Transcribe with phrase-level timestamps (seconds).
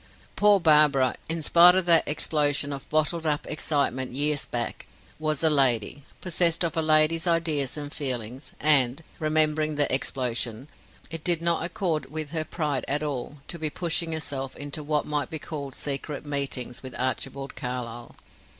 [0.35, 4.87] Poor Barbara, in spite of that explosion of bottled up excitement years back,
[5.19, 10.67] was a lady, possessed of a lady's ideas and feelings, and remembering the explosion
[11.11, 15.05] it did not accord with her pride at all to be pushing herself into what
[15.05, 18.15] might be called secret meetings with Archibald Carlyle.